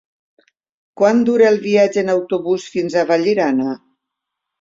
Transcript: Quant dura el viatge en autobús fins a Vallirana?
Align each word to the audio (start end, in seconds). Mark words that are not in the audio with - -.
Quant 1.01 1.19
dura 1.27 1.45
el 1.49 1.59
viatge 1.65 2.01
en 2.05 2.09
autobús 2.13 2.65
fins 2.77 2.95
a 2.95 3.05
Vallirana? 3.13 3.75